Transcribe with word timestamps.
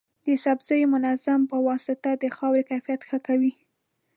د 0.25 0.27
سبزیو 0.43 0.91
منظم 0.93 1.41
پواسطه 1.51 2.09
د 2.21 2.25
خاورې 2.35 2.61
کیفیت 2.69 3.01
ښه 3.09 3.17
کوي. 3.27 3.53